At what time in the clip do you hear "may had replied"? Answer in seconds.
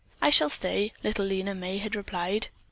1.53-2.47